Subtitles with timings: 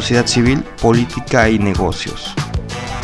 [0.00, 2.34] Sociedad Civil, Política y Negocios.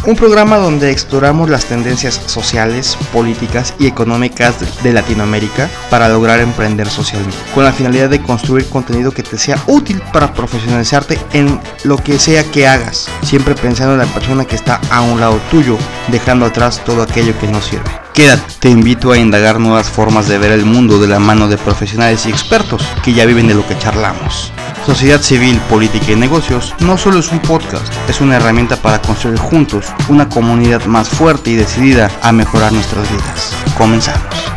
[0.06, 6.88] un programa donde exploramos las tendencias sociales, políticas y económicas de Latinoamérica para lograr emprender
[6.88, 11.96] socialmente, con la finalidad de construir contenido que te sea útil para profesionalizarte en lo
[11.96, 15.78] que sea que hagas, siempre pensando en la persona que está a un lado tuyo,
[16.08, 18.03] dejando atrás todo aquello que no sirve.
[18.14, 21.58] Quédate, te invito a indagar nuevas formas de ver el mundo de la mano de
[21.58, 24.52] profesionales y expertos que ya viven de lo que charlamos.
[24.86, 29.40] Sociedad Civil, Política y Negocios no solo es un podcast, es una herramienta para construir
[29.40, 33.52] juntos una comunidad más fuerte y decidida a mejorar nuestras vidas.
[33.76, 34.53] Comenzamos.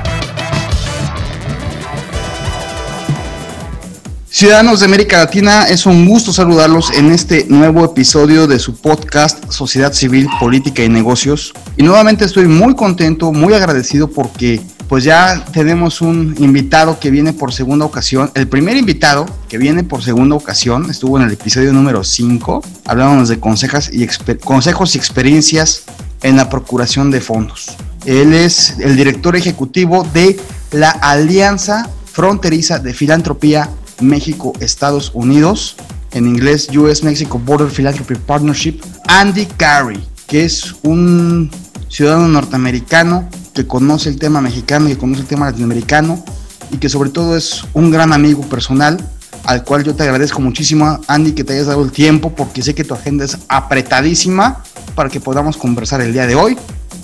[4.37, 9.51] Ciudadanos de América Latina, es un gusto saludarlos en este nuevo episodio de su podcast
[9.51, 11.55] Sociedad Civil, Política y Negocios.
[11.75, 17.33] Y nuevamente estoy muy contento, muy agradecido porque pues ya tenemos un invitado que viene
[17.33, 18.29] por segunda ocasión.
[18.35, 22.63] El primer invitado que viene por segunda ocasión estuvo en el episodio número 5.
[22.85, 25.81] Hablábamos de consejos y, consejos y experiencias
[26.21, 27.75] en la procuración de fondos.
[28.05, 30.39] Él es el director ejecutivo de
[30.73, 35.75] la Alianza Fronteriza de Filantropía México-Estados Unidos,
[36.11, 41.49] en inglés US Mexico Border Philanthropy Partnership, Andy Carey, que es un
[41.89, 46.23] ciudadano norteamericano que conoce el tema mexicano que conoce el tema latinoamericano
[46.71, 48.97] y que sobre todo es un gran amigo personal
[49.45, 52.75] al cual yo te agradezco muchísimo, Andy, que te hayas dado el tiempo porque sé
[52.75, 54.61] que tu agenda es apretadísima
[54.93, 56.57] para que podamos conversar el día de hoy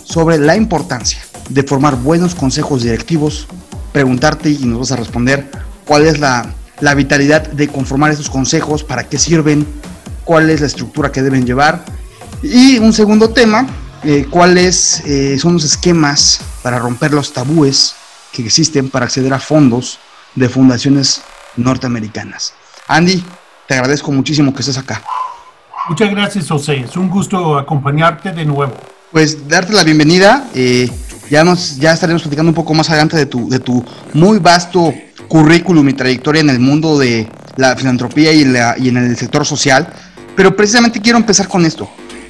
[0.03, 3.47] sobre la importancia de formar buenos consejos directivos,
[3.93, 5.49] preguntarte y nos vas a responder
[5.85, 6.53] cuál es la,
[6.83, 9.65] la vitalidad de conformar estos consejos, para qué sirven,
[10.25, 11.85] cuál es la estructura que deben llevar.
[12.41, 13.65] Y un segundo tema
[14.03, 17.95] eh, cuáles eh, son los esquemas para romper los tabúes
[18.33, 19.97] que existen para acceder a fondos
[20.35, 21.21] de fundaciones
[21.55, 22.53] norteamericanas.
[22.89, 23.23] Andy,
[23.65, 25.01] te agradezco muchísimo que estés acá.
[25.87, 26.81] Muchas gracias, José.
[26.81, 28.73] Es un gusto acompañarte de nuevo.
[29.09, 30.49] Pues darte la bienvenida.
[30.53, 30.89] Eh,
[31.29, 34.93] ya, nos, ya estaremos platicando un poco más adelante de tu, de tu muy vasto
[35.27, 39.87] currículum y trayectoria en el mundo de la filantropía y, en el sector social.
[40.35, 41.89] Pero precisamente quiero empezar con esto.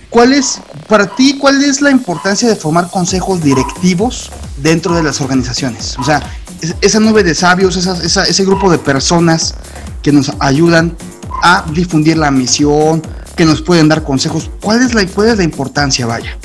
[0.10, 5.20] ¿Cuál es, para ti, cuál es la importancia de formar consejos directivos dentro de las
[5.22, 5.98] organizaciones?
[5.98, 6.22] O sea,
[6.82, 9.56] esa nube de sabios, ese grupo de personas
[10.02, 10.96] que nos ayudan
[11.42, 13.02] a difundir la misión,
[13.36, 14.52] que nos pueden dar consejos.
[14.62, 16.38] ¿Cuál es la, cuál es la importancia, vaya?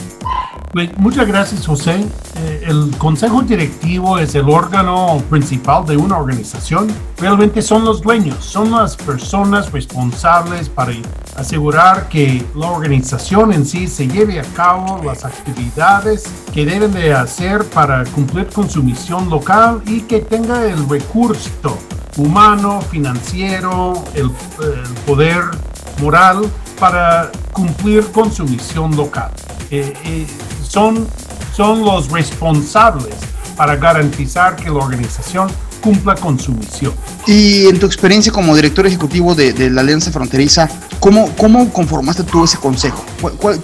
[0.99, 2.05] Muchas gracias, José.
[2.37, 6.89] Eh, el consejo directivo es el órgano principal de una organización.
[7.17, 10.93] Realmente son los dueños, son las personas responsables para
[11.37, 17.15] asegurar que la organización en sí se lleve a cabo las actividades que deben de
[17.15, 21.79] hacer para cumplir con su misión local y que tenga el recurso
[22.19, 24.31] humano, financiero, el,
[25.07, 25.45] poder
[26.01, 26.43] moral
[26.79, 29.31] para cumplir con su misión local.
[29.71, 30.27] Eh, eh,
[30.69, 31.09] son,
[31.57, 33.15] son los responsables
[33.57, 35.49] para garantizar que la organización
[35.81, 36.93] cumpla con su misión.
[37.27, 40.69] Y en tu experiencia como director ejecutivo de, la Alianza Fronteriza,
[41.01, 43.05] ¿cómo, ¿cómo, conformaste tú ese consejo?
[43.39, 43.61] ¿Cuál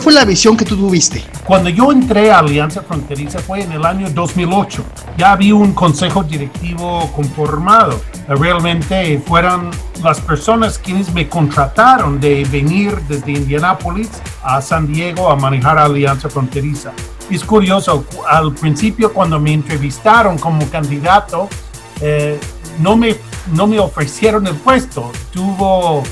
[0.00, 1.22] fue la visión que tú tuviste?
[1.44, 4.82] Cuando yo entré a Alianza Fronteriza fue en el año 2008.
[5.18, 8.00] Ya había un consejo directivo conformado.
[8.26, 9.70] Realmente fueron
[10.02, 14.08] las personas quienes me contrataron de venir desde Indianápolis
[14.42, 16.92] a San Diego a manejar Alianza Fronteriza.
[17.30, 21.46] Es curioso, al principio cuando me entrevistaron como candidato,
[22.00, 22.40] eh,
[22.78, 23.16] no, me,
[23.52, 25.12] no me ofrecieron el puesto.
[25.30, 26.02] Tuvo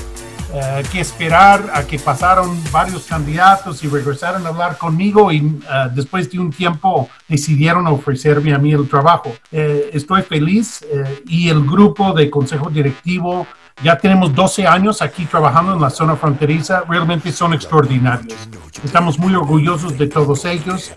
[0.55, 5.89] eh, que esperar a que pasaron varios candidatos y regresaron a hablar conmigo y eh,
[5.95, 9.33] después de un tiempo decidieron ofrecerme a mí el trabajo.
[9.51, 10.85] Eh, estoy feliz
[11.25, 13.47] y el grupo de consejo directivo
[13.83, 18.37] ya tenemos 12 años aquí trabajando en la zona fronteriza, realmente son extraordinarios.
[18.83, 20.93] Estamos muy orgullosos de todos ellos.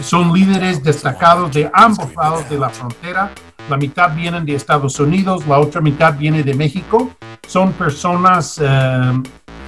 [0.00, 3.30] son líderes destacados de ambos lados de la frontera
[3.68, 7.10] la mitad vienen de Estados Unidos, la otra mitad viene de México.
[7.46, 9.22] Son personas eh,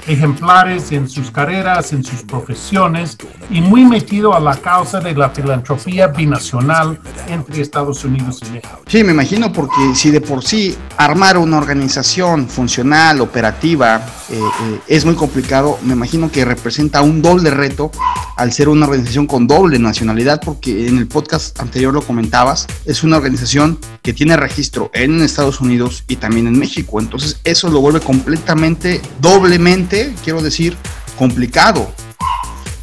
[0.07, 3.17] ejemplares en sus carreras, en sus profesiones
[3.51, 6.99] y muy metido a la causa de la filantropía binacional
[7.29, 8.81] entre Estados Unidos y México.
[8.87, 14.81] Sí, me imagino porque si de por sí armar una organización funcional, operativa, eh, eh,
[14.87, 17.91] es muy complicado, me imagino que representa un doble reto
[18.39, 23.03] al ser una organización con doble nacionalidad, porque en el podcast anterior lo comentabas, es
[23.03, 27.81] una organización que tiene registro en Estados Unidos y también en México, entonces eso lo
[27.81, 30.77] vuelve completamente, doblemente quiero decir,
[31.19, 31.93] complicado.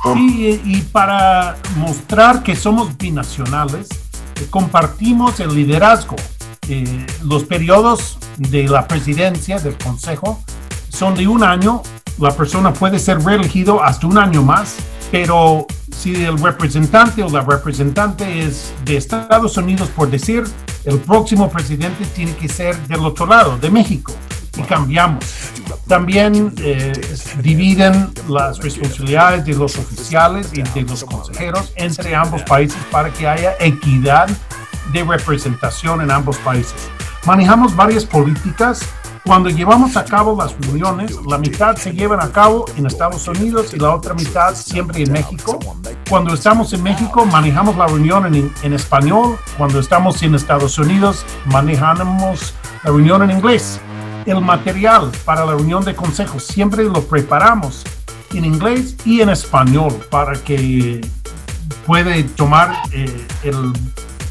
[0.05, 3.87] y para mostrar que somos binacionales,
[4.35, 6.15] eh, compartimos el liderazgo.
[6.67, 10.43] Eh, los periodos de la presidencia del Consejo
[10.89, 11.81] son de un año.
[12.19, 14.75] La persona puede ser reelegido hasta un año más,
[15.11, 15.65] pero
[15.95, 20.43] si el representante o la representante es de Estados Unidos, por decir,
[20.83, 24.13] el próximo presidente tiene que ser del otro lado, de México
[24.57, 25.25] y cambiamos.
[25.87, 26.93] También eh,
[27.41, 33.27] dividen las responsabilidades de los oficiales y de los consejeros entre ambos países para que
[33.27, 34.27] haya equidad
[34.93, 36.89] de representación en ambos países.
[37.25, 38.81] Manejamos varias políticas.
[39.25, 43.73] Cuando llevamos a cabo las reuniones, la mitad se llevan a cabo en Estados Unidos
[43.73, 45.59] y la otra mitad siempre en México.
[46.09, 49.37] Cuando estamos en México, manejamos la reunión en, en español.
[49.57, 53.79] Cuando estamos en Estados Unidos, manejamos la reunión en inglés
[54.25, 57.83] el material para la reunión de consejos siempre lo preparamos
[58.33, 61.01] en inglés y en español para que
[61.85, 63.73] puede tomar eh, el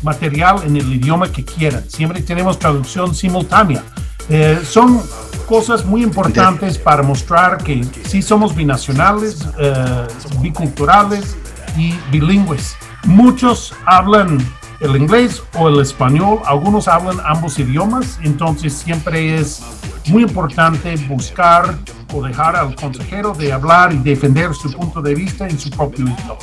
[0.02, 1.88] material en el idioma que quieran.
[1.88, 3.82] Siempre tenemos traducción simultánea.
[4.28, 5.02] Eh, son
[5.46, 10.06] cosas muy importantes para mostrar que sí somos binacionales, eh,
[10.40, 11.36] biculturales
[11.76, 12.76] y bilingües.
[13.04, 14.38] Muchos hablan
[14.80, 19.62] el inglés o el español, algunos hablan ambos idiomas, entonces siempre es
[20.08, 21.76] muy importante buscar
[22.12, 26.04] o dejar al consejero de hablar y defender su punto de vista en su propio
[26.04, 26.36] idioma.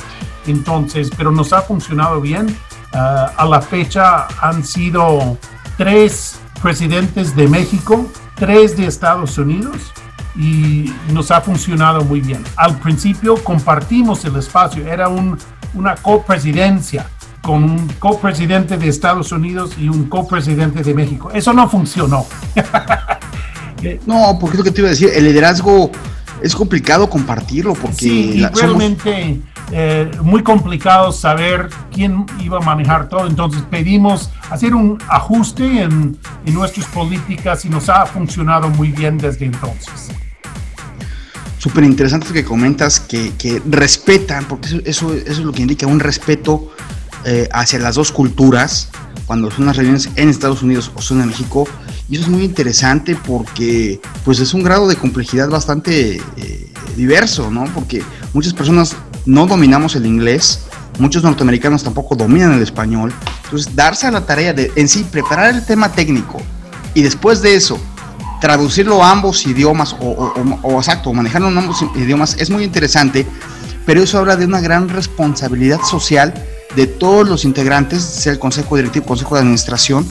[0.46, 2.56] Entonces, pero nos ha funcionado bien.
[2.92, 5.38] Ah, a la fecha han sido
[5.78, 8.06] tres presidentes de México,
[8.36, 9.92] tres de Estados Unidos
[10.36, 12.42] y nos ha funcionado muy bien.
[12.56, 15.36] Al principio compartimos el espacio, era un,
[15.74, 17.06] una copresidencia
[17.42, 21.30] con un copresidente de Estados Unidos y un copresidente de México.
[21.32, 22.24] Eso no funcionó.
[24.06, 25.90] no, porque lo que te iba a decir, el liderazgo
[26.42, 29.40] es complicado compartirlo porque sí, realmente
[29.70, 33.26] eh, muy complicado saber quién iba a manejar todo.
[33.26, 39.18] Entonces pedimos hacer un ajuste en, en nuestras políticas y nos ha funcionado muy bien
[39.18, 40.10] desde entonces
[41.58, 45.86] súper interesante que comentas que, que, respetan, porque eso, eso, eso, es lo que indica
[45.86, 46.72] un respeto
[47.24, 48.88] eh, hacia las dos culturas
[49.26, 51.68] cuando son las reuniones en Estados Unidos o son en México.
[52.12, 57.50] Y eso es muy interesante porque pues es un grado de complejidad bastante eh, diverso,
[57.50, 57.64] ¿no?
[57.72, 58.02] Porque
[58.34, 60.60] muchas personas no dominamos el inglés,
[60.98, 63.14] muchos norteamericanos tampoco dominan el español.
[63.44, 66.36] Entonces, darse a la tarea de en sí preparar el tema técnico
[66.92, 67.80] y después de eso
[68.42, 73.26] traducirlo a ambos idiomas o, o, o exacto, manejarlo en ambos idiomas es muy interesante,
[73.86, 76.34] pero eso habla de una gran responsabilidad social
[76.76, 80.06] de todos los integrantes, sea el Consejo Directivo, Consejo de Administración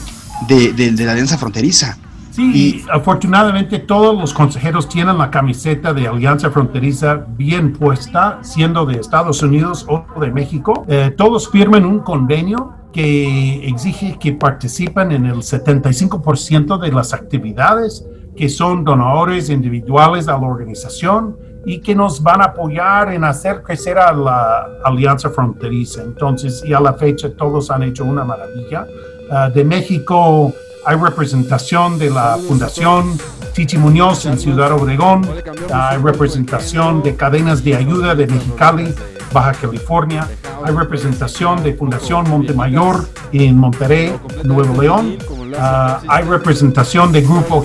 [0.48, 1.98] de, la Alianza Fronteriza.
[2.30, 8.86] Sí, y afortunadamente todos los consejeros tienen la camiseta de Alianza Fronteriza bien puesta, siendo
[8.86, 10.86] de Estados Unidos o de México.
[10.88, 18.06] Eh, todos firman un convenio que exige que participen en el 75% de las actividades
[18.36, 23.62] que son donadores individuales a la organización y que nos van a apoyar en hacer
[23.62, 26.02] crecer a la Alianza Fronteriza.
[26.02, 28.86] Entonces, y a la fecha todos han hecho una maravilla.
[29.34, 30.52] Ah, de México
[30.84, 33.18] hay representación de la Fundación
[33.54, 35.26] Chichi Muñoz en Ciudad Obregón,
[35.72, 38.92] hay representación de cadenas de ayuda de Mexicali,
[39.32, 40.28] Baja California,
[40.62, 45.16] hay representación de Fundación Montemayor en Monterrey, Nuevo León,
[45.58, 47.64] ah, hay representación de Grupo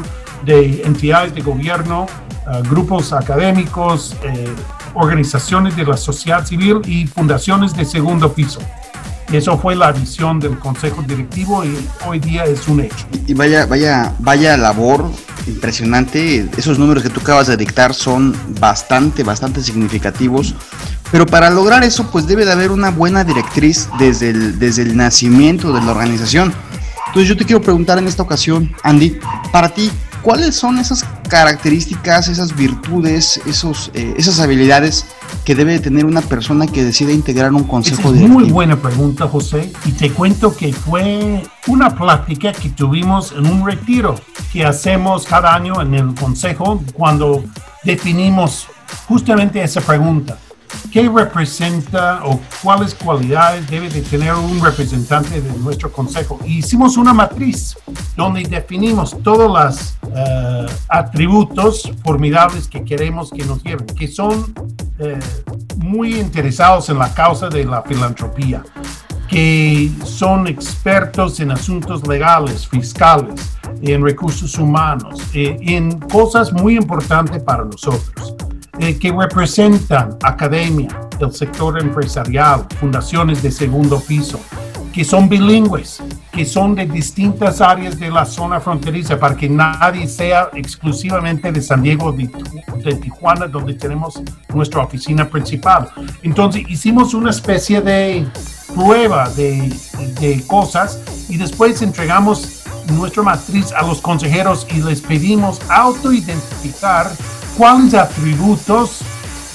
[0.46, 2.06] de entidades de gobierno,
[2.48, 4.54] uh, grupos académicos, eh,
[4.94, 8.60] organizaciones de la sociedad civil y fundaciones de segundo piso.
[9.32, 13.08] Eso fue la visión del Consejo Directivo y hoy día es un hecho.
[13.28, 15.10] Y vaya, vaya, vaya labor
[15.48, 16.50] impresionante.
[16.58, 20.54] Esos números que tú acabas de dictar son bastante, bastante significativos.
[21.12, 24.98] Pero para lograr eso, pues debe de haber una buena directriz desde el, desde el
[24.98, 26.54] nacimiento de la organización.
[27.08, 29.18] Entonces yo te quiero preguntar en esta ocasión, Andy,
[29.52, 35.06] para ti, ¿cuáles son esas características, esas virtudes, esos, eh, esas habilidades
[35.46, 38.40] que debe tener una persona que decide integrar un consejo es directivo?
[38.40, 39.72] Muy buena pregunta, José.
[39.86, 44.16] Y te cuento que fue una plática que tuvimos en un retiro
[44.52, 47.44] que hacemos cada año en el consejo cuando
[47.84, 48.68] definimos
[49.08, 50.38] justamente esa pregunta.
[50.92, 56.40] ¿Qué representa o cuáles cualidades debe de tener un representante de nuestro consejo?
[56.46, 57.78] Hicimos una matriz
[58.16, 64.54] donde definimos todos los uh, atributos formidables que queremos que nos lleven, que son
[65.00, 68.64] uh, muy interesados en la causa de la filantropía,
[69.30, 77.42] que son expertos en asuntos legales, fiscales, en recursos humanos, eh, en cosas muy importantes
[77.42, 78.36] para nosotros
[78.80, 84.40] que representan academia, el sector empresarial, fundaciones de segundo piso,
[84.94, 86.02] que son bilingües,
[86.32, 91.62] que son de distintas áreas de la zona fronteriza, para que nadie sea exclusivamente de
[91.62, 92.30] San Diego, de,
[92.84, 94.22] de Tijuana, donde tenemos
[94.54, 95.90] nuestra oficina principal.
[96.24, 98.28] Entonces hicimos una especie de
[98.74, 99.74] prueba de,
[100.20, 101.00] de cosas
[101.30, 102.64] y después entregamos
[102.94, 107.12] nuestra matriz a los consejeros y les pedimos autoidentificar
[107.58, 109.02] cuáles atributos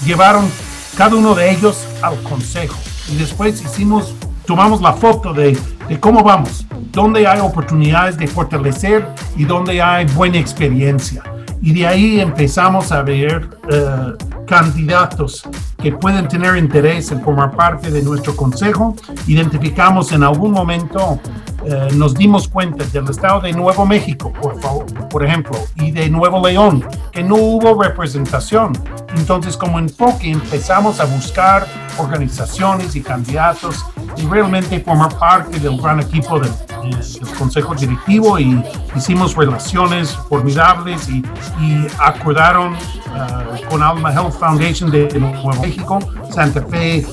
[0.05, 0.51] llevaron
[0.97, 2.77] cada uno de ellos al consejo.
[3.11, 4.15] Y después hicimos,
[4.47, 5.57] tomamos la foto de,
[5.89, 11.23] de cómo vamos, dónde hay oportunidades de fortalecer y dónde hay buena experiencia.
[11.63, 14.13] Y de ahí empezamos a ver eh,
[14.47, 15.43] candidatos
[15.83, 18.97] que pueden tener interés en formar parte de nuestro consejo.
[19.27, 21.21] Identificamos en algún momento,
[21.65, 26.09] eh, nos dimos cuenta del estado de Nuevo México, por, favor, por ejemplo, y de
[26.09, 28.73] Nuevo León, que no hubo representación.
[29.17, 31.67] Entonces, como enfoque, empezamos a buscar
[31.99, 33.85] organizaciones y candidatos
[34.17, 36.53] y realmente formar parte del gran equipo del,
[36.91, 38.63] del consejo directivo y
[38.95, 41.23] hicimos relaciones formidables y,
[41.61, 45.99] y acordaron uh, con Alma Health Foundation de, de Nuevo México,
[46.31, 47.05] Santa Fe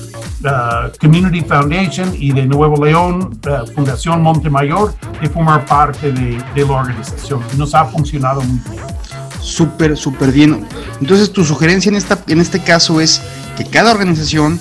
[0.44, 6.64] uh, Community Foundation y de Nuevo León, uh, Fundación Montemayor, de formar parte de, de,
[6.66, 7.40] la organización.
[7.56, 8.84] Nos ha funcionado muy bien.
[9.40, 10.66] Súper, súper bien.
[11.00, 13.20] Entonces, tu sugerencia en, esta, en este caso es
[13.56, 14.58] que cada organización,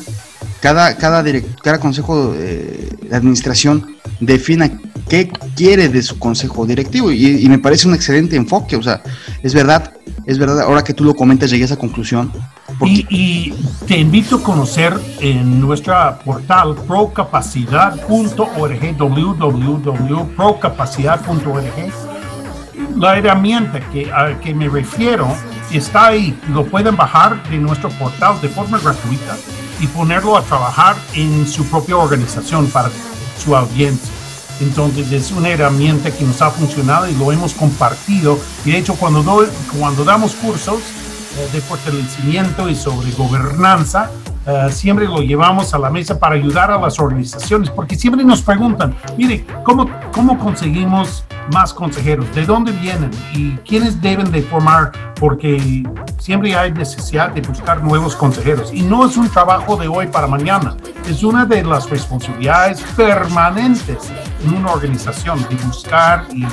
[0.63, 1.21] cada, cada,
[1.61, 4.71] cada consejo eh, de administración defina
[5.09, 9.03] qué quiere de su consejo directivo y, y, me parece un excelente enfoque, o sea,
[9.43, 9.91] es verdad,
[10.25, 12.31] es verdad, ahora que tú lo comentas llegué a esa conclusión.
[12.79, 12.93] Porque...
[12.93, 13.53] Y, y,
[13.85, 21.91] te invito a conocer en nuestra portal procapacidad.org, www.procapacidad.org,
[22.95, 25.27] la herramienta que, a que me refiero
[25.73, 29.35] está ahí, lo pueden bajar de nuestro portal de forma gratuita
[29.83, 32.89] y ponerlo a trabajar en su propia organización para
[33.37, 34.11] su audiencia.
[34.61, 38.39] Entonces es una herramienta que nos ha funcionado y lo hemos compartido.
[38.63, 39.45] Y de hecho cuando, do,
[39.77, 40.77] cuando damos cursos
[41.37, 44.09] eh, de fortalecimiento y sobre gobernanza,
[44.45, 48.41] Uh, siempre lo llevamos a la mesa para ayudar a las organizaciones, porque siempre nos
[48.41, 52.33] preguntan, mire, ¿cómo, cómo conseguimos más consejeros?
[52.35, 53.11] ¿De dónde vienen?
[53.33, 54.91] ¿Y quiénes deben de formar?
[55.19, 55.83] Porque
[56.19, 58.73] siempre hay necesidad de buscar nuevos consejeros.
[58.73, 60.75] Y no es un trabajo de hoy para mañana,
[61.09, 64.11] es una de las responsabilidades permanentes
[64.43, 66.49] en una organización de buscar y uh,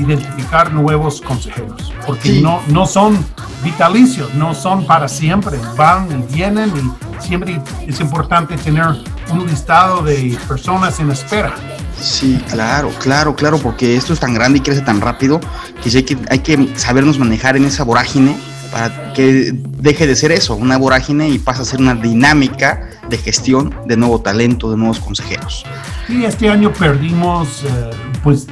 [0.00, 2.40] identificar nuevos consejeros, porque sí.
[2.42, 3.24] no, no son
[3.62, 8.86] vitalicios, no son para siempre, van y vienen y siempre es importante tener
[9.30, 11.54] un listado de personas en espera.
[12.00, 15.40] Sí, claro, claro, claro, porque esto es tan grande y crece tan rápido
[15.82, 18.36] que hay que, hay que sabernos manejar en esa vorágine
[18.72, 23.18] para que deje de ser eso, una vorágine y pase a ser una dinámica de
[23.18, 25.64] gestión de nuevo talento, de nuevos consejeros.
[26.06, 27.90] Sí, este año perdimos eh,
[28.22, 28.46] pues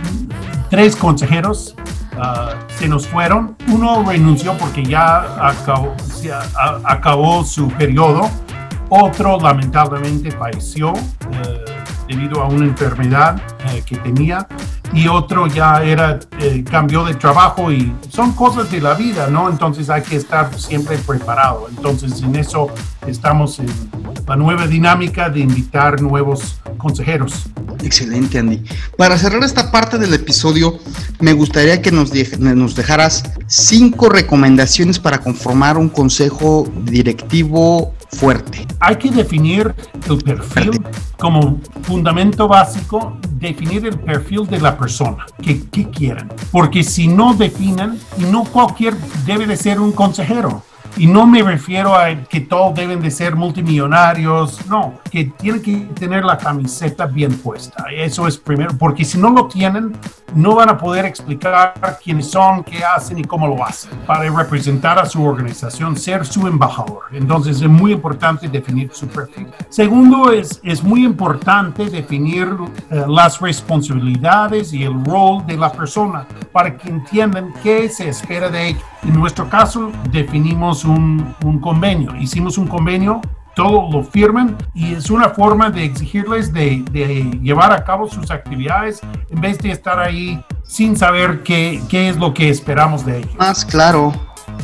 [0.68, 1.74] tres consejeros
[2.20, 3.56] Uh, se nos fueron.
[3.68, 8.28] Uno renunció porque ya acabó, ya, a, acabó su periodo.
[8.90, 11.64] Otro lamentablemente falleció eh,
[12.08, 14.46] debido a una enfermedad eh, que tenía
[14.92, 19.48] y otro ya era eh, cambió de trabajo y son cosas de la vida, ¿no?
[19.48, 21.68] Entonces hay que estar siempre preparado.
[21.68, 22.68] Entonces en eso
[23.06, 23.68] estamos en
[24.26, 27.46] la nueva dinámica de invitar nuevos consejeros.
[27.82, 28.62] Excelente, Andy.
[28.96, 30.78] Para cerrar esta parte del episodio,
[31.18, 38.66] me gustaría que nos, nos dejaras cinco recomendaciones para conformar un consejo directivo fuerte.
[38.80, 39.74] Hay que definir
[40.08, 40.90] el perfil fuerte.
[41.18, 46.28] como fundamento básico, definir el perfil de la persona, que, que quieren.
[46.50, 48.96] Porque si no definen, y no cualquier
[49.26, 50.62] debe de ser un consejero.
[50.96, 55.76] Y no me refiero a que todos deben de ser multimillonarios, no, que tienen que
[55.94, 57.86] tener la camiseta bien puesta.
[57.94, 59.92] Eso es primero, porque si no lo tienen,
[60.34, 64.98] no van a poder explicar quiénes son, qué hacen y cómo lo hacen para representar
[64.98, 67.04] a su organización, ser su embajador.
[67.12, 69.48] Entonces es muy importante definir su perfil.
[69.68, 72.68] Segundo, es, es muy importante definir uh,
[73.08, 78.68] las responsabilidades y el rol de la persona para que entiendan qué se espera de
[78.68, 78.82] ellos.
[79.02, 82.14] En nuestro caso, definimos un, un convenio.
[82.16, 83.20] Hicimos un convenio
[83.54, 88.30] todo lo firman y es una forma de exigirles de, de, llevar a cabo sus
[88.30, 93.18] actividades en vez de estar ahí sin saber qué, qué es lo que esperamos de
[93.18, 93.34] ellos.
[93.36, 94.12] Más claro.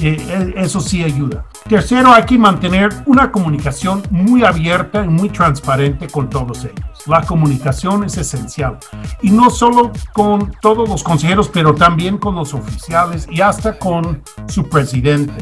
[0.00, 1.46] Eh, eso sí ayuda.
[1.68, 6.76] Tercero, hay que mantener una comunicación muy abierta y muy transparente con todos ellos.
[7.06, 8.78] La comunicación es esencial.
[9.20, 14.22] Y no solo con todos los consejeros, pero también con los oficiales y hasta con
[14.46, 15.34] su presidente.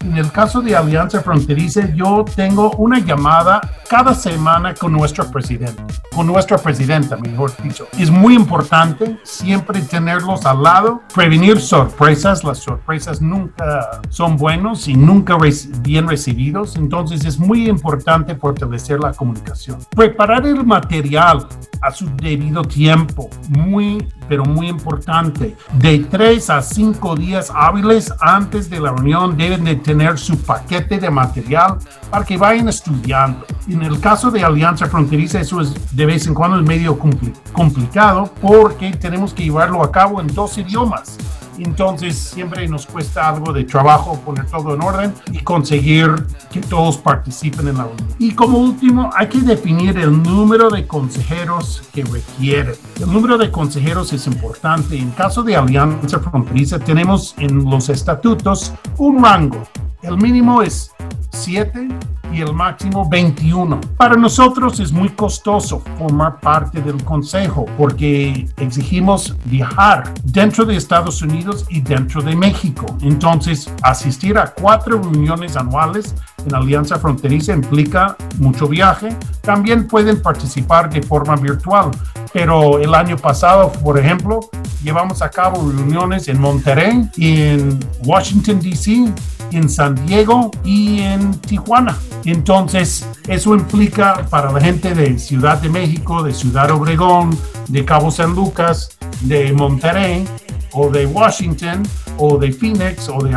[0.00, 5.82] En el caso de Alianza Fronteriza, yo tengo una llamada cada semana con nuestro presidente,
[6.14, 7.86] con nuestra presidenta, mejor dicho.
[7.98, 12.42] Es muy importante siempre tenerlos al lado, prevenir sorpresas.
[12.42, 15.36] Las sorpresas nunca son buenos y nunca
[15.80, 16.76] bien recibidos.
[16.76, 19.78] Entonces es muy importante fortalecer la comunicación.
[19.90, 21.46] Preparar el material
[21.80, 25.56] a su debido tiempo, muy, pero muy importante.
[25.74, 30.98] De tres a cinco días hábiles antes de la reunión deben de tener su paquete
[30.98, 31.78] de material
[32.10, 33.44] para que vayan estudiando.
[33.68, 36.98] En el caso de Alianza Fronteriza, eso es de vez en cuando es medio
[37.52, 41.18] complicado porque tenemos que llevarlo a cabo en dos idiomas
[41.58, 46.14] entonces siempre nos cuesta algo de trabajo poner todo en orden y conseguir
[46.50, 48.08] que todos participen en la reunión.
[48.18, 52.74] Y como último, hay que definir el número de consejeros que requiere.
[53.00, 54.96] El número de consejeros es importante.
[54.96, 59.62] En caso de Alianza Fronteriza, tenemos en los estatutos un rango.
[60.02, 60.90] El mínimo es
[61.30, 61.88] 7
[62.32, 63.80] y el máximo 21.
[63.96, 71.22] Para nosotros es muy costoso formar parte del Consejo porque exigimos viajar dentro de Estados
[71.22, 72.86] Unidos y dentro de México.
[73.02, 76.14] Entonces, asistir a cuatro reuniones anuales
[76.46, 79.16] en Alianza Fronteriza implica mucho viaje.
[79.42, 81.90] También pueden participar de forma virtual,
[82.32, 84.40] pero el año pasado, por ejemplo,
[84.82, 89.12] llevamos a cabo reuniones en Monterrey, en Washington, D.C.,
[89.52, 91.96] en San Diego y en Tijuana.
[92.24, 97.36] Entonces, eso implica para la gente de Ciudad de México, de Ciudad Obregón,
[97.68, 100.26] de Cabo San Lucas, de Monterrey
[100.72, 101.82] o de Washington
[102.18, 103.36] o de Phoenix o de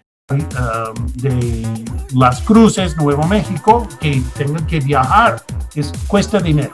[0.31, 1.67] Um, de
[2.13, 5.43] Las Cruces, Nuevo México, que tengan que viajar,
[5.75, 6.71] es, cuesta dinero.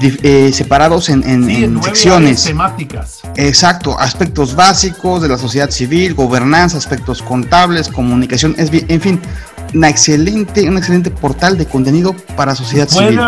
[0.00, 2.44] eh, separados en, en, secciones.
[2.44, 3.20] temáticas.
[3.36, 9.20] Exacto, aspectos básicos de la sociedad civil, gobernanza, aspectos contables, comunicación, es en fin,
[9.74, 13.20] una excelente, un excelente portal de contenido para sociedad civil.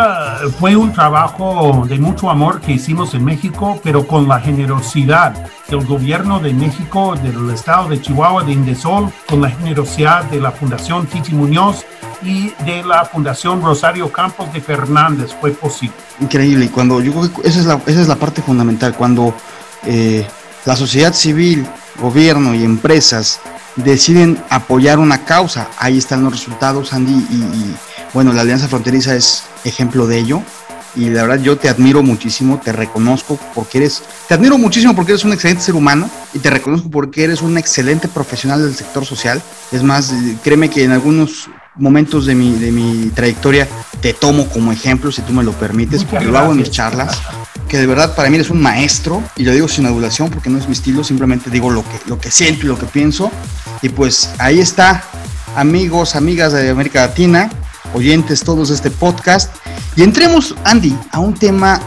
[0.59, 5.35] Fue un trabajo de mucho amor que hicimos en México, pero con la generosidad
[5.69, 10.51] del gobierno de México, del estado de Chihuahua, de Indesol, con la generosidad de la
[10.51, 11.85] Fundación Titi Muñoz
[12.23, 15.95] y de la Fundación Rosario Campos de Fernández fue posible.
[16.21, 19.35] Increíble, y cuando yo creo que esa es la, esa es la parte fundamental, cuando
[19.87, 20.27] eh,
[20.65, 21.67] la sociedad civil,
[21.99, 23.41] gobierno y empresas
[23.77, 25.69] deciden apoyar una causa.
[25.79, 27.75] Ahí están los resultados, Andy, y,
[28.13, 30.43] bueno, la Alianza Fronteriza es ejemplo de ello.
[30.97, 35.13] Y la verdad yo te admiro muchísimo, te reconozco porque eres, te admiro muchísimo porque
[35.13, 39.07] eres un excelente ser humano y te reconozco porque eres un excelente profesional del sector
[39.07, 39.41] social.
[39.71, 41.49] Es más, créeme que en algunos
[41.81, 43.69] momentos de mi, de mi trayectoria
[44.01, 47.21] te tomo como ejemplo, si tú me lo permites, porque lo hago en mis charlas
[47.71, 50.59] que de verdad para mí eres un maestro, y lo digo sin adulación porque no
[50.59, 53.31] es mi estilo, simplemente digo lo que, lo que siento y lo que pienso.
[53.81, 55.05] Y pues ahí está,
[55.55, 57.49] amigos, amigas de América Latina,
[57.95, 59.55] oyentes todos de este podcast.
[59.95, 61.81] Y entremos, Andy, a un tema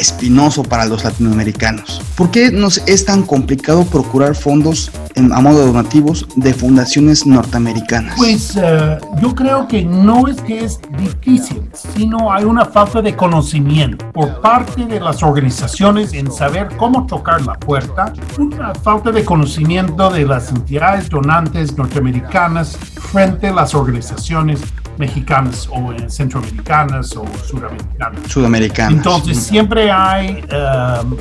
[0.00, 2.02] espinoso para los latinoamericanos.
[2.16, 7.26] ¿Por qué nos es tan complicado procurar fondos en, a modo de donativos de fundaciones
[7.26, 8.14] norteamericanas?
[8.16, 11.62] Pues eh, yo creo que no es que es difícil,
[11.94, 17.42] sino hay una falta de conocimiento por parte de las organizaciones en saber cómo tocar
[17.42, 22.76] la puerta, una falta de conocimiento de las entidades donantes norteamericanas
[23.12, 24.60] frente a las organizaciones
[25.00, 28.20] mexicanas o centroamericanas o sudamericanas.
[28.30, 28.92] Sudamericanas.
[28.92, 31.16] Entonces siempre hay um,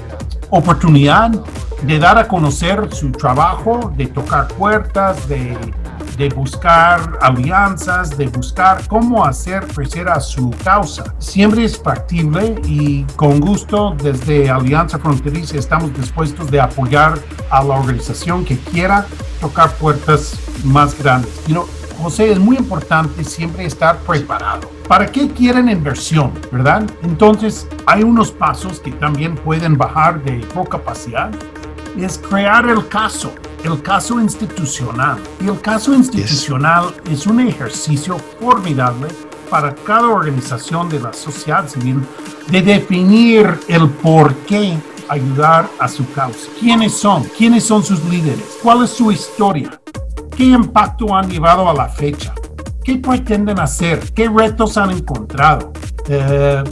[0.50, 1.32] oportunidad
[1.84, 5.58] de dar a conocer su trabajo, de tocar puertas, de,
[6.18, 11.06] de, buscar alianzas, de buscar cómo hacer crecer a su causa.
[11.20, 17.18] Siempre es factible y con gusto desde Alianza Fronteriza estamos dispuestos de apoyar
[17.50, 19.06] a la organización que quiera
[19.40, 21.32] tocar puertas más grandes.
[21.48, 21.66] You
[22.02, 24.70] José, es muy importante siempre estar preparado.
[24.88, 26.90] ¿Para qué quieren inversión, verdad?
[27.04, 31.30] Entonces, hay unos pasos que también pueden bajar de capacidad.
[31.98, 33.34] Es crear el caso,
[33.64, 35.18] el caso institucional.
[35.42, 39.10] Y el caso institucional es un ejercicio formidable
[39.50, 42.02] para cada organización de la sociedad civil
[42.50, 44.78] de definir el por qué
[45.10, 46.50] ayudar a su causa.
[46.60, 47.24] ¿Quiénes son?
[47.38, 48.60] ¿Quiénes son sus líderes?
[48.64, 49.80] ¿Cuál es su historia?
[50.40, 52.34] ¿Qué impacto han llevado a la fecha?
[52.86, 54.00] ¿Qué pretenden hacer?
[54.14, 55.74] ¿Qué retos han encontrado?
[56.08, 56.64] Eh,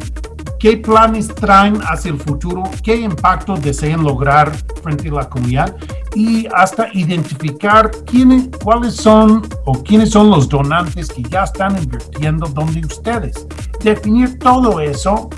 [0.58, 2.63] ¿Qué planes traen hacia el futuro?
[2.82, 5.75] ¿Qué impacto desean lograr frente a la comunidad?
[6.15, 12.47] Y hasta identificar quiénes, cuáles son o quiénes son los donantes que ya están invirtiendo
[12.47, 13.45] donde ustedes.
[13.84, 15.30] Definir todo eso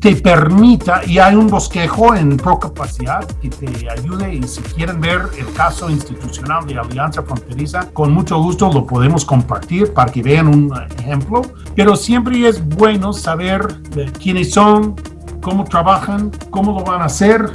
[0.00, 5.28] te permita, y hay un bosquejo en Procapacidad que te ayude, y si quieren ver
[5.38, 10.48] el caso institucional de Alianza Fronteriza, con mucho gusto lo podemos compartir para que vean
[10.48, 11.42] un ejemplo,
[11.76, 13.66] pero siempre es bueno saber
[14.18, 14.96] quiénes son,
[15.42, 17.50] cómo trabajan, cómo lo van a hacer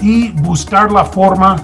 [0.00, 1.56] y buscar la forma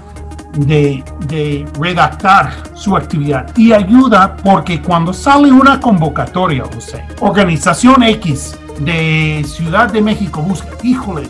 [0.58, 3.56] de, de, redactar su actividad.
[3.56, 10.68] Y ayuda porque cuando sale una convocatoria, José, organización X de Ciudad de México busca,
[10.82, 11.28] híjole,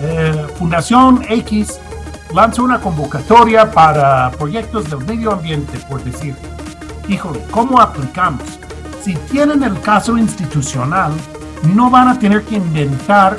[0.00, 1.80] eh, Fundación X
[2.32, 6.36] lanza una convocatoria para proyectos del medio ambiente, por decir,
[7.08, 8.42] híjole, ¿cómo aplicamos?
[9.02, 11.12] Si tienen el caso institucional,
[11.74, 13.36] no van a tener que inventar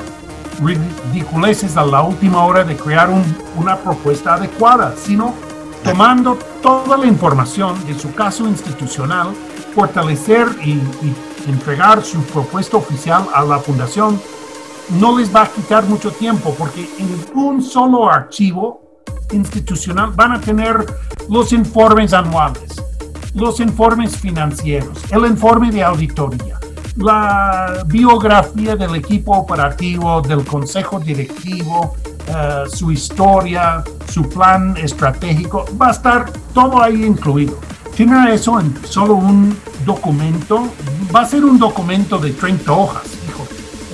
[0.62, 3.10] ridiculeces a la última hora de crear
[3.56, 5.34] una propuesta adecuada, sino
[5.84, 9.34] tomando toda la información de su caso institucional,
[9.74, 10.80] fortalecer y
[11.46, 14.20] entregar su propuesta oficial a la fundación
[15.00, 20.40] no les va a quitar mucho tiempo porque en un solo archivo institucional van a
[20.40, 20.86] tener
[21.28, 22.76] los informes anuales,
[23.34, 26.58] los informes financieros, el informe de auditoría,
[26.96, 31.96] la biografía del equipo operativo, del consejo directivo,
[32.28, 37.58] eh, su historia, su plan estratégico, va a estar todo ahí incluido.
[37.96, 39.56] Tiene eso en solo un
[39.86, 40.68] documento,
[41.14, 43.44] va a ser un documento de 30 hojas, hijo,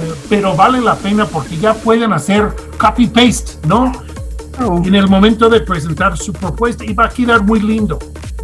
[0.00, 3.92] eh, pero vale la pena porque ya pueden hacer copy-paste, ¿no?
[4.84, 6.84] En el momento de presentar su propuesta.
[6.84, 7.98] Y va a quedar muy lindo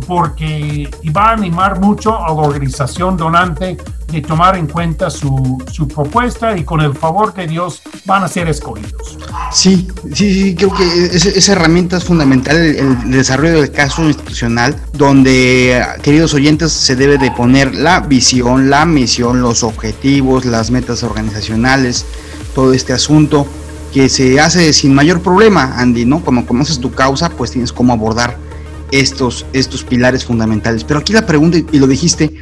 [0.07, 3.77] porque va a animar mucho a la organización donante
[4.11, 8.29] de tomar en cuenta su, su, propuesta y con el favor de Dios van a
[8.29, 9.19] ser escogidos.
[9.53, 15.85] Sí, sí, sí, creo que esa, herramienta es fundamental, el, desarrollo del caso institucional, donde,
[16.03, 22.07] queridos oyentes, se debe de poner la visión, la misión, los objetivos, las metas organizacionales,
[22.55, 23.47] todo este asunto
[23.93, 26.25] que se hace sin mayor problema, Andy, ¿no?
[26.25, 28.37] Como conoces tu causa, pues tienes cómo abordar
[28.91, 30.85] estos, estos pilares fundamentales.
[30.85, 32.35] Pero aquí la pregunta, y lo dijiste,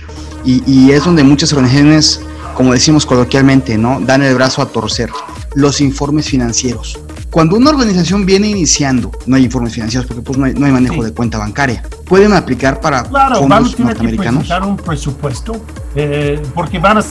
[0.47, 2.21] y, es donde muchas organizaciones,
[2.55, 4.01] como decimos coloquialmente, ¿no?
[4.01, 5.11] Dan el brazo a torcer,
[5.55, 6.99] los informes financieros.
[7.31, 11.13] Cuando una organización viene iniciando, no hay informes financieros porque pues no hay, manejo de
[11.13, 11.83] cuenta bancaria.
[12.07, 15.61] ¿Pueden aplicar para claro, fondos van a Que presentar un presupuesto
[15.95, 17.05] eh, porque van a,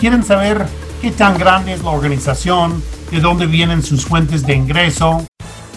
[0.00, 0.66] quieren saber
[1.00, 5.24] qué tan grande es la organización, de dónde vienen sus fuentes de ingreso,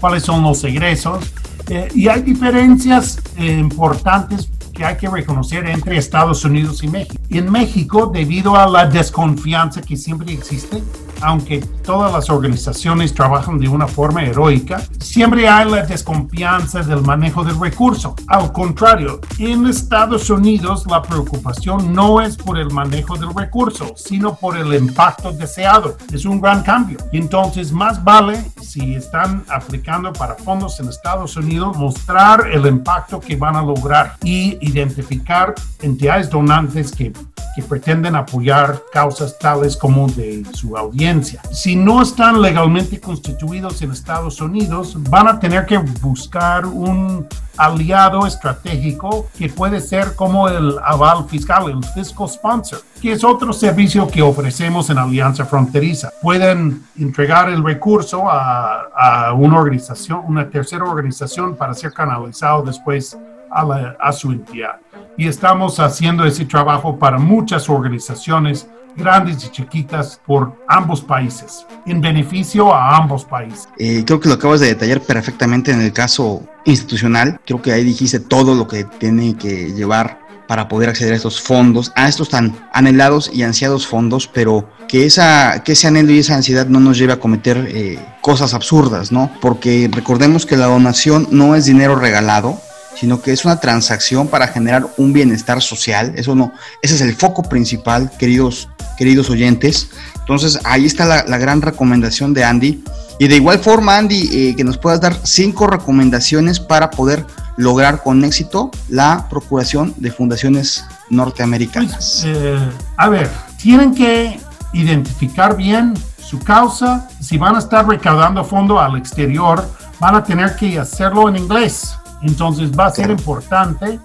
[0.00, 1.32] Cuáles son los egresos.
[1.68, 7.20] Eh, y hay diferencias eh, importantes que hay que reconocer entre Estados Unidos y México.
[7.30, 10.82] En México, debido a la desconfianza que siempre existe,
[11.20, 17.44] aunque todas las organizaciones trabajan de una forma heroica, siempre hay la desconfianza del manejo
[17.44, 18.14] del recurso.
[18.26, 24.34] Al contrario, en Estados Unidos la preocupación no es por el manejo del recurso, sino
[24.34, 25.96] por el impacto deseado.
[26.12, 26.98] Es un gran cambio.
[27.12, 33.36] Entonces, más vale si están aplicando para fondos en Estados Unidos, mostrar el impacto que
[33.36, 37.12] van a lograr y identificar entidades donantes que,
[37.54, 41.05] que pretenden apoyar causas tales como de su audiencia
[41.52, 47.26] si no están legalmente constituidos en Estados Unidos, van a tener que buscar un
[47.56, 53.52] aliado estratégico que puede ser como el aval fiscal, el fiscal sponsor, que es otro
[53.52, 56.10] servicio que ofrecemos en Alianza Fronteriza.
[56.20, 63.16] Pueden entregar el recurso a, a una organización, una tercera organización para ser canalizado después
[63.50, 64.80] a, la, a su entidad.
[65.16, 72.00] Y estamos haciendo ese trabajo para muchas organizaciones grandes y chiquitas por ambos países, en
[72.00, 73.68] beneficio a ambos países.
[73.78, 77.40] Eh, creo que lo acabas de detallar perfectamente en el caso institucional.
[77.44, 81.40] Creo que ahí dijiste todo lo que tiene que llevar para poder acceder a estos
[81.40, 86.20] fondos, a estos tan anhelados y ansiados fondos, pero que, esa, que ese anhelo y
[86.20, 89.30] esa ansiedad no nos lleve a cometer eh, cosas absurdas, ¿no?
[89.40, 92.60] Porque recordemos que la donación no es dinero regalado,
[92.98, 96.12] sino que es una transacción para generar un bienestar social.
[96.16, 99.90] Eso no, ese es el foco principal, queridos, queridos oyentes.
[100.18, 102.82] Entonces ahí está la, gran recomendación de Andy.
[103.18, 107.24] Y de igual forma, Andy, eh, que nos puedas dar cinco recomendaciones para poder
[107.56, 112.24] lograr con éxito la procuración de fundaciones norteamericanas.
[112.26, 112.58] Eh,
[112.96, 114.38] a ver, tienen que
[114.72, 117.08] identificar bien su causa.
[117.20, 119.66] Si van a estar recaudando fondo al exterior,
[119.98, 121.96] van a tener que hacerlo en inglés.
[122.22, 124.00] Entonces va a ser importante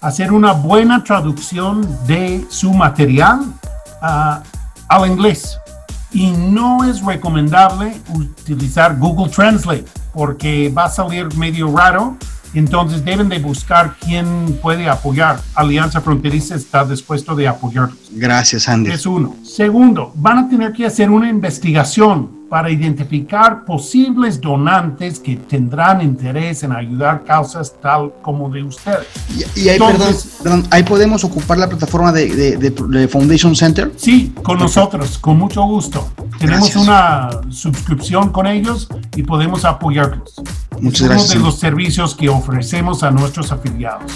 [0.00, 3.44] hacer una buena traducción de su material
[4.02, 4.42] ah,
[4.88, 5.58] al inglés.
[6.12, 12.16] Y no es recomendable utilizar Google Translate porque va a salir medio raro
[12.54, 15.40] entonces deben de buscar quién puede apoyar.
[15.54, 18.03] Alianza Fronteriza está dispuesto de apoyarlos.
[18.14, 18.92] Gracias, Andy.
[18.92, 19.36] Es uno.
[19.44, 26.62] Segundo, van a tener que hacer una investigación para identificar posibles donantes que tendrán interés
[26.62, 29.08] en ayudar causas tal como de ustedes.
[29.56, 29.78] Y, ahí,
[30.40, 33.92] perdón, ahí podemos ocupar la plataforma de, de, Foundation Center.
[33.96, 36.08] Sí, con nosotros, con mucho gusto.
[36.38, 40.34] Tenemos una suscripción con ellos y podemos apoyarlos.
[40.80, 41.30] Muchas es gracias.
[41.30, 44.12] uno de los servicios que ofrecemos a nuestros afiliados.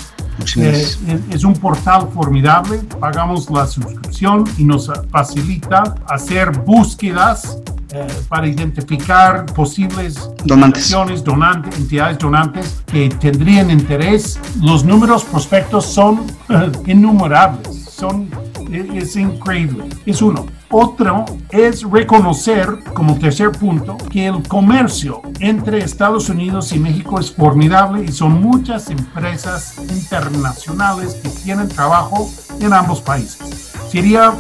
[0.57, 0.87] Eh,
[1.31, 7.59] es un portal formidable, pagamos la suscripción y nos facilita hacer búsquedas
[7.91, 10.91] eh, para identificar posibles donantes.
[11.25, 14.39] donantes, entidades donantes que tendrían interés.
[14.61, 16.27] Los números prospectos son
[16.87, 18.29] innumerables, son,
[18.71, 19.85] es increíble.
[20.05, 20.47] Es uno.
[20.71, 27.33] Otro es reconocer, como tercer punto, que el comercio entre Estados Unidos y México es
[27.33, 33.73] formidable y son muchas empresas internacionales que tienen trabajo en ambos países.
[33.91, 34.35] Sería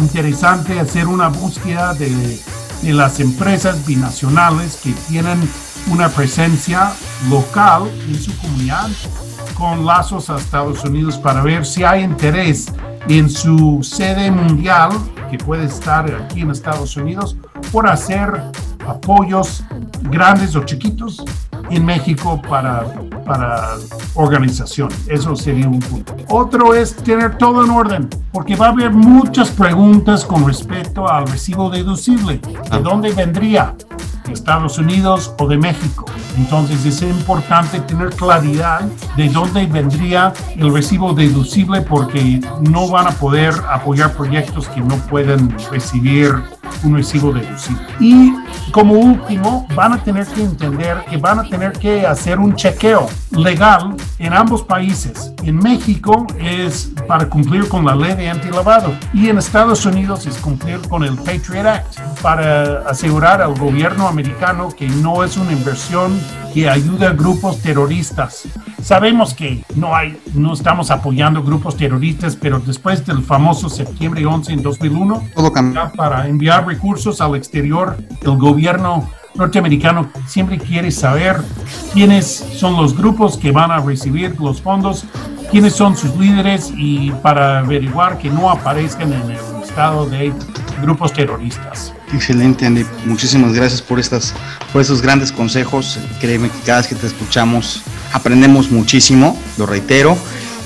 [0.00, 2.40] interesante hacer una búsqueda de,
[2.82, 5.48] las empresas binacionales que tienen
[5.92, 6.92] una presencia
[7.28, 8.88] local en su comunidad
[9.58, 12.72] con lazos a Estados Unidos para ver si hay interés
[13.08, 14.90] en su sede mundial
[15.30, 17.36] que puede estar aquí en Estados Unidos
[17.72, 18.40] por hacer
[18.86, 19.64] apoyos
[20.02, 21.24] grandes o chiquitos
[21.70, 22.84] en México para,
[23.26, 23.74] para
[24.14, 24.88] organización.
[25.06, 26.16] Eso sería un punto.
[26.28, 31.26] Otro es tener todo en orden, porque va a haber muchas preguntas con respecto al
[31.26, 32.38] recibo deducible.
[32.38, 32.78] ¿De ah.
[32.78, 33.74] dónde vendría?
[34.28, 36.04] ¿De Estados Unidos o de México?
[36.36, 38.82] Entonces es importante tener claridad
[39.16, 44.96] de dónde vendría el recibo deducible porque no van a poder apoyar proyectos que no
[45.08, 46.34] pueden recibir
[46.84, 47.82] un recibo deducible.
[48.00, 48.32] Y
[48.70, 53.08] como último, van a tener que entender que van a tener que hacer un chequeo
[53.30, 55.32] legal en ambos países.
[55.42, 60.36] En México es para cumplir con la ley de antilavado y en Estados Unidos es
[60.38, 66.18] cumplir con el Patriot Act para asegurar al gobierno americano que no es una inversión
[66.52, 68.48] que ayuda a grupos terroristas.
[68.82, 74.52] Sabemos que no hay, no estamos apoyando grupos terroristas, pero después del famoso septiembre 11
[74.52, 75.52] en 2001, Todo
[75.96, 81.36] para enviar recursos al exterior, el gobierno norteamericano siempre quiere saber
[81.92, 85.04] quiénes son los grupos que van a recibir los fondos,
[85.50, 90.32] quiénes son sus líderes y para averiguar que no aparezcan en el estado de
[90.82, 91.92] grupos terroristas.
[92.12, 92.84] Excelente, Andy.
[93.04, 94.34] Muchísimas gracias por, estas,
[94.72, 95.98] por estos grandes consejos.
[96.20, 100.16] Créeme que cada vez que te escuchamos aprendemos muchísimo, lo reitero.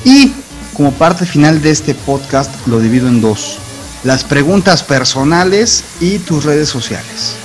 [0.04, 0.32] Y
[0.74, 3.58] como parte final de este podcast lo divido en dos.
[4.04, 7.36] Las preguntas personales y tus redes sociales.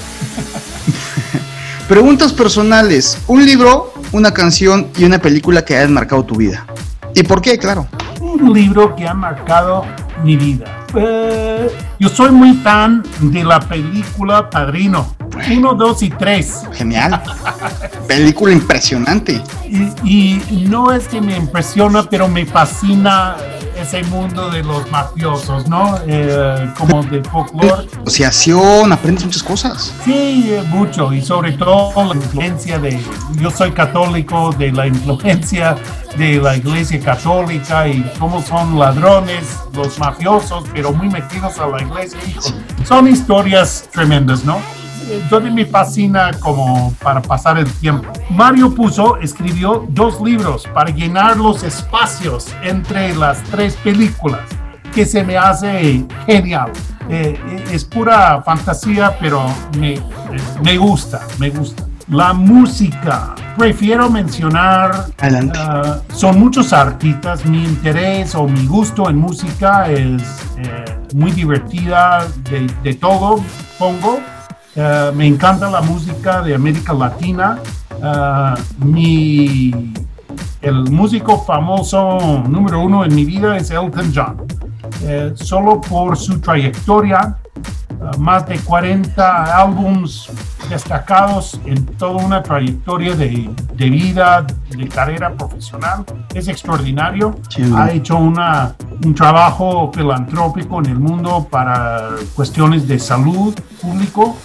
[1.88, 3.20] preguntas personales.
[3.28, 6.66] Un libro, una canción y una película que hayan marcado tu vida.
[7.14, 7.60] ¿Y por qué?
[7.60, 7.88] Claro.
[8.20, 9.86] Un libro que ha marcado
[10.24, 10.66] mi vida.
[10.96, 15.16] Eh, yo soy muy fan de la película Padrino.
[15.52, 16.64] Uno, dos y tres.
[16.74, 17.22] Genial.
[18.08, 19.42] película impresionante.
[20.04, 23.36] Y, y, no es que me impresiona, pero me fascina
[23.88, 25.98] ese mundo de los mafiosos, ¿no?
[26.06, 27.88] Eh, como de folclore.
[28.02, 29.94] Asociación, aprendes muchas cosas.
[30.04, 33.00] Sí, mucho, y sobre todo la influencia de,
[33.40, 35.78] yo soy católico, de la influencia
[36.18, 41.82] de la iglesia católica y cómo son ladrones, los mafiosos, pero muy metidos a la
[41.82, 42.20] iglesia.
[42.84, 44.60] Son historias tremendas, ¿no?
[45.10, 48.12] Entonces me fascina como para pasar el tiempo.
[48.30, 54.42] Mario Puzo escribió dos libros para llenar los espacios entre las tres películas,
[54.94, 56.72] que se me hace genial.
[57.10, 57.40] Eh,
[57.72, 59.46] es pura fantasía, pero
[59.80, 60.00] me,
[60.64, 61.84] me gusta, me gusta.
[62.10, 65.60] La música, prefiero mencionar, Adelante.
[65.62, 70.22] ah, son muchos artistas, mi interés o mi gusto en música es
[70.58, 70.86] eh,
[71.16, 73.42] muy divertida, de, de todo
[73.78, 74.20] pongo.
[74.80, 77.58] Eh, me encanta la música de América Latina.
[78.04, 79.72] Ah, mi,
[80.62, 84.46] el músico famoso número uno en mi vida es Elton John.
[85.02, 87.38] Eh, solo por su trayectoria,
[88.20, 90.30] más de 40 álbums
[90.70, 96.06] destacados en toda una trayectoria de, de vida, de carrera profesional.
[96.36, 97.36] Es extraordinario.
[97.50, 97.64] Sí.
[97.76, 104.38] Ha hecho una, un trabajo filantrópico en el mundo para cuestiones de salud público,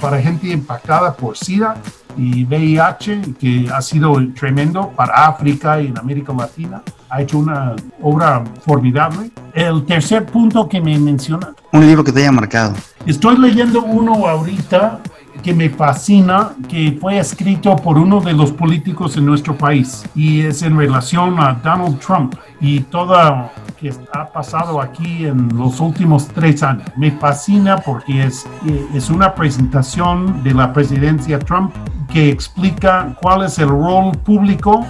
[0.00, 1.76] para gente impactada por SIDA
[2.16, 6.82] y VIH, que ha sido tremendo para África y en América Latina.
[7.10, 9.30] Ha hecho una obra formidable.
[9.54, 12.74] El tercer punto que me menciona, Un libro que te haya marcado.
[13.06, 15.00] estoy leyendo uno ahorita
[15.42, 20.40] que me fascina, que fue escrito por uno de los políticos en nuestro país y
[20.42, 26.28] es en relación a Donald Trump y todo que ha pasado aquí en los últimos
[26.28, 26.88] tres años.
[26.96, 28.46] Me fascina porque es,
[28.94, 31.72] es una presentación de la presidencia Trump
[32.12, 34.84] que explica cuál es el rol público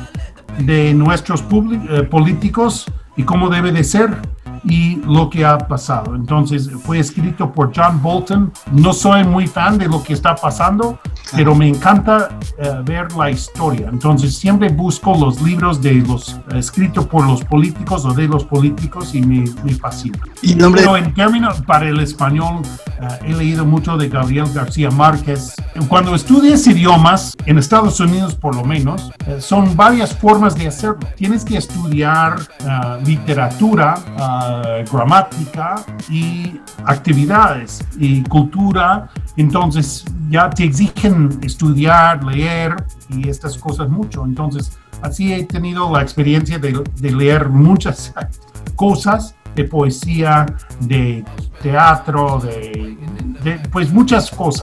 [0.58, 2.86] de nuestros eh, políticos
[3.16, 4.16] y cómo debe de ser
[4.64, 6.14] y lo que ha pasado.
[6.14, 8.52] Entonces fue escrito por John Bolton.
[8.72, 10.98] No soy muy fan de lo que está pasando,
[11.34, 13.88] pero me encanta eh, ver la historia.
[13.90, 18.44] Entonces siempre busco los libros de los eh, escritos por los políticos o de los
[18.44, 20.18] políticos y me, me fascina.
[20.42, 22.62] Y nombre Pero en términos para el español,
[23.00, 25.54] eh, he leído mucho de Gabriel García Márquez.
[25.88, 30.98] Cuando estudias idiomas, en Estados Unidos por lo menos, eh, son varias formas de hacerlo.
[31.16, 32.38] Tienes que estudiar
[33.04, 33.94] literatura,
[34.48, 39.10] eh, gramática y actividades y cultura.
[39.36, 42.76] Entonces ya te exigen estudiar, leer
[43.10, 44.24] y estas cosas mucho.
[44.24, 48.14] Entonces así he tenido la experiencia de, leer muchas
[48.76, 50.46] cosas de poesía,
[50.80, 51.24] de
[51.62, 54.62] teatro, de, pues muchas cosas.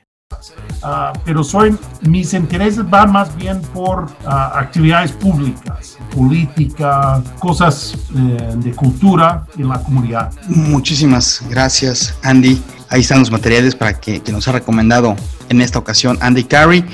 [0.83, 8.53] Uh, pero soy, mis intereses van más bien por uh, actividades públicas, política, cosas eh,
[8.57, 10.31] de cultura en la comunidad.
[10.47, 12.61] Muchísimas gracias, Andy.
[12.89, 15.15] Ahí están los materiales para que, que nos ha recomendado
[15.49, 16.85] en esta ocasión Andy Carey.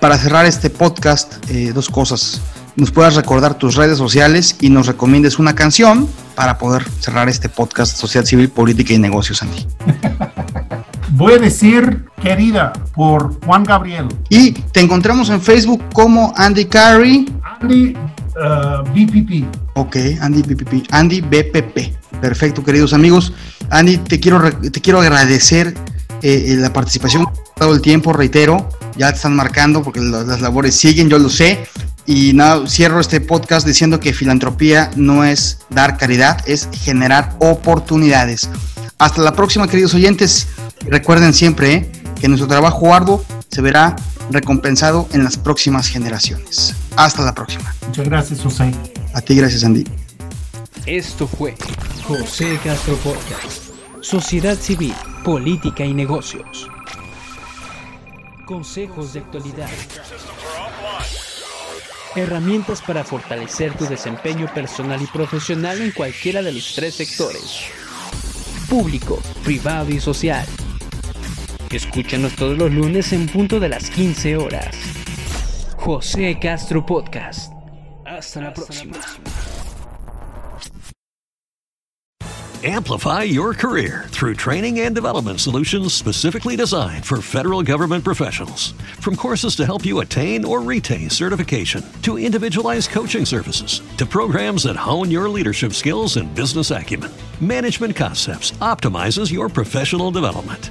[0.00, 2.40] Para cerrar este podcast, eh, dos cosas.
[2.76, 7.48] Nos puedas recordar tus redes sociales y nos recomiendes una canción para poder cerrar este
[7.48, 9.66] podcast Sociedad Civil, Política y Negocios, Andy.
[11.16, 14.08] Voy a decir querida por Juan Gabriel.
[14.30, 17.32] Y te encontramos en Facebook como Andy Carey.
[17.60, 17.94] Andy
[18.34, 19.46] uh, BPP.
[19.74, 20.88] Ok, Andy BPP.
[20.90, 22.20] Andy BPP.
[22.20, 23.32] Perfecto, queridos amigos.
[23.70, 25.74] Andy, te quiero, te quiero agradecer
[26.20, 28.68] eh, la participación todo el tiempo, reitero.
[28.96, 31.64] Ya te están marcando porque las labores siguen, yo lo sé.
[32.06, 38.48] Y nada, cierro este podcast diciendo que filantropía no es dar caridad, es generar oportunidades.
[38.98, 40.48] Hasta la próxima, queridos oyentes.
[40.86, 41.92] Recuerden siempre ¿eh?
[42.20, 43.96] que nuestro trabajo arduo se verá
[44.30, 46.74] recompensado en las próximas generaciones.
[46.96, 47.74] Hasta la próxima.
[47.86, 48.72] Muchas gracias, José.
[49.12, 49.84] A ti, gracias, Andy.
[50.86, 51.54] Esto fue
[52.06, 53.70] José Castro Podcast,
[54.00, 56.68] Sociedad Civil, Política y Negocios.
[58.44, 59.70] Consejos de actualidad.
[62.14, 67.62] Herramientas para fortalecer tu desempeño personal y profesional en cualquiera de los tres sectores.
[68.68, 70.46] Público, privado y social.
[71.74, 74.76] Escúchanos todos los lunes en punto de las 15 horas.
[75.76, 77.52] José Castro Podcast.
[78.06, 78.96] Hasta la próxima.
[82.62, 88.72] Amplify your career through training and development solutions specifically designed for federal government professionals.
[89.00, 94.62] From courses to help you attain or retain certification, to individualized coaching services, to programs
[94.62, 97.10] that hone your leadership skills and business acumen,
[97.40, 100.70] Management Concepts optimizes your professional development.